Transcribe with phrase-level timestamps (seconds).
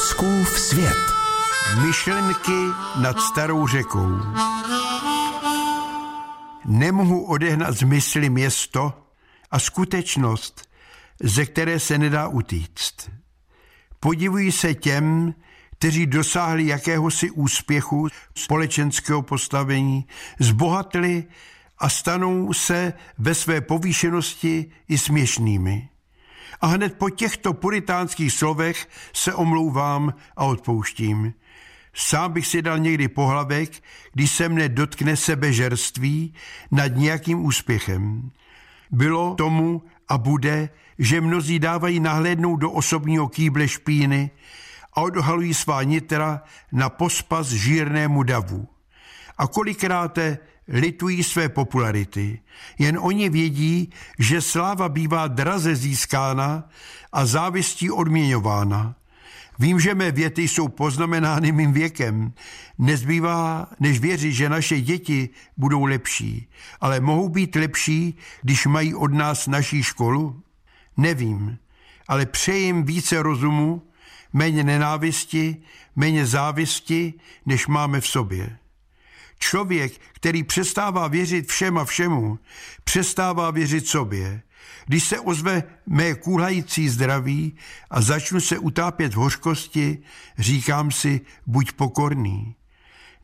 [0.00, 0.98] Fouskův svět.
[1.86, 2.66] Myšlenky
[3.00, 4.08] nad starou řekou.
[6.64, 8.92] Nemohu odehnat z mysli město
[9.50, 10.68] a skutečnost,
[11.22, 13.10] ze které se nedá utíct.
[14.00, 15.34] Podivuji se těm,
[15.78, 20.06] kteří dosáhli jakéhosi úspěchu společenského postavení,
[20.38, 21.24] zbohatli
[21.78, 25.88] a stanou se ve své povýšenosti i směšnými.
[26.60, 31.34] A hned po těchto puritánských slovech se omlouvám a odpouštím.
[31.94, 33.70] Sám bych si dal někdy pohlavek,
[34.12, 36.34] když se mne dotkne sebežerství
[36.70, 38.30] nad nějakým úspěchem.
[38.90, 44.30] Bylo tomu a bude, že mnozí dávají nahlédnout do osobního kýble špíny
[44.92, 48.68] a odhalují svá nitra na pospas žírnému davu.
[49.38, 50.38] A kolikráte
[50.70, 52.40] litují své popularity.
[52.78, 56.68] Jen oni vědí, že sláva bývá draze získána
[57.12, 58.94] a závistí odměňována.
[59.58, 62.32] Vím, že mé věty jsou poznamenány mým věkem.
[62.78, 66.48] Nezbývá, než věřit, že naše děti budou lepší.
[66.80, 70.42] Ale mohou být lepší, když mají od nás naší školu?
[70.96, 71.58] Nevím,
[72.08, 73.82] ale přejím více rozumu,
[74.32, 75.56] méně nenávisti,
[75.96, 77.14] méně závisti,
[77.46, 78.56] než máme v sobě.
[79.42, 82.38] Člověk, který přestává věřit všem a všemu,
[82.84, 84.42] přestává věřit sobě.
[84.86, 87.56] Když se ozve mé kůlající zdraví
[87.90, 89.98] a začnu se utápět v hořkosti,
[90.38, 92.54] říkám si, buď pokorný.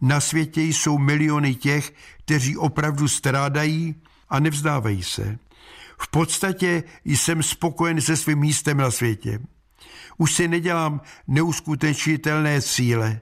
[0.00, 3.94] Na světě jsou miliony těch, kteří opravdu strádají
[4.28, 5.38] a nevzdávají se.
[5.98, 9.40] V podstatě jsem spokojen se svým místem na světě.
[10.18, 13.20] Už si nedělám neuskutečnitelné cíle.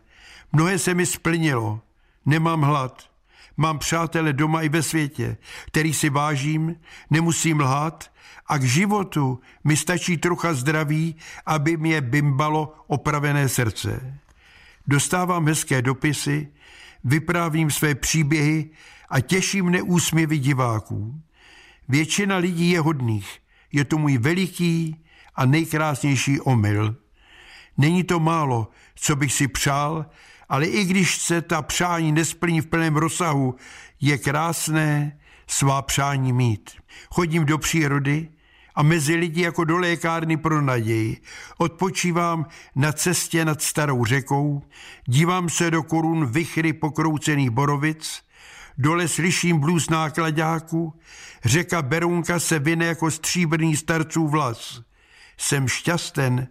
[0.53, 1.81] Mnohé se mi splnilo.
[2.27, 3.11] Nemám hlad.
[3.57, 5.37] Mám přátele doma i ve světě,
[5.67, 6.77] který si vážím,
[7.11, 8.11] nemusím lhát
[8.47, 14.19] a k životu mi stačí trocha zdraví, aby mě bimbalo opravené srdce.
[14.87, 16.49] Dostávám hezké dopisy,
[17.05, 18.71] vyprávím své příběhy
[19.09, 21.21] a těším neúsměvy diváků.
[21.89, 23.39] Většina lidí je hodných.
[23.73, 26.97] Je to můj veliký a nejkrásnější omyl.
[27.79, 30.07] Není to málo, co bych si přál,
[30.49, 33.55] ale i když se ta přání nesplní v plném rozsahu,
[34.01, 36.71] je krásné svá přání mít.
[37.11, 38.29] Chodím do přírody
[38.75, 41.21] a mezi lidi jako do lékárny pro naději.
[41.59, 42.47] Odpočívám
[42.77, 44.63] na cestě nad starou řekou,
[45.05, 48.23] dívám se do korun vychry pokroucených borovic,
[48.79, 51.01] dole slyším blůz nákladáku,
[51.45, 54.81] řeka Berunka se vyne jako stříbrný starců vlas.
[55.39, 56.49] Jsem šťasten,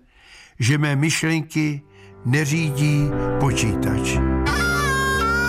[0.60, 1.82] že mé myšlenky
[2.26, 4.18] neřídí počítač.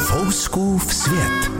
[0.07, 1.51] Fouskův svět.